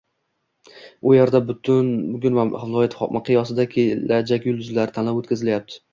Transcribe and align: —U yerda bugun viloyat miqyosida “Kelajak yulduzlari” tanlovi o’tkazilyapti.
—U 1.09 1.11
yerda 1.15 1.41
bugun 1.49 1.91
viloyat 2.23 2.95
miqyosida 3.19 3.67
“Kelajak 3.77 4.49
yulduzlari” 4.51 4.97
tanlovi 4.97 5.23
o’tkazilyapti. 5.23 5.83